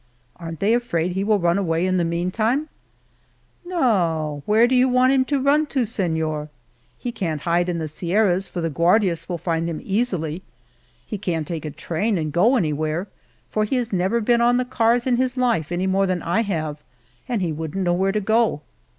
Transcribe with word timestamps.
"Aren't 0.37 0.61
they 0.61 0.73
afraid 0.73 1.11
he 1.11 1.23
will 1.23 1.37
run 1.37 1.59
away 1.59 1.85
in 1.85 1.97
the 1.97 2.03
meantime?"" 2.03 2.69
No; 3.67 4.41
where 4.47 4.65
do 4.65 4.73
you 4.73 4.89
want 4.89 5.13
him 5.13 5.23
to 5.25 5.39
run 5.39 5.67
to, 5.67 5.81
Seiior? 5.85 6.49
He 6.97 7.11
can't 7.11 7.41
hide 7.41 7.69
in 7.69 7.77
the 7.77 7.83
91 7.83 7.87
Monteil 7.87 7.99
Sierras, 7.99 8.47
for 8.47 8.61
the 8.61 8.71
Guardias 8.71 9.29
will 9.29 9.37
find 9.37 9.69
him 9.69 9.79
easily. 9.83 10.41
He 11.05 11.19
can't 11.19 11.45
take 11.45 11.65
a 11.65 11.69
train 11.69 12.17
and 12.17 12.33
go 12.33 12.55
anywhere, 12.55 13.09
for 13.47 13.63
he 13.63 13.75
has 13.75 13.93
never 13.93 14.21
been 14.21 14.41
on 14.41 14.57
the 14.57 14.65
cars 14.65 15.05
in 15.05 15.17
his 15.17 15.37
life 15.37 15.71
any 15.71 15.85
more 15.85 16.07
than 16.07 16.23
I 16.23 16.41
have, 16.41 16.81
and 17.29 17.43
he 17.43 17.51
wouldn't 17.51 17.83
know 17.83 17.93
where 17.93 18.11
to 18.11 18.21
go." 18.21 18.63